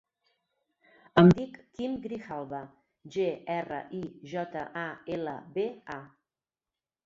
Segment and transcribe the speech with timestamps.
[1.21, 2.63] Em dic Quim Grijalba:
[3.17, 4.03] ge, erra, i,
[4.35, 4.89] jota, a,
[5.19, 6.03] ela, be, a.